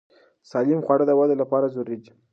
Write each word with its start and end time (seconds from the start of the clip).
سالم 0.49 0.79
خواړه 0.85 1.05
د 1.07 1.11
وده 1.19 1.35
لپاره 1.41 1.71
ضروري 1.75 1.97
دي. 2.03 2.11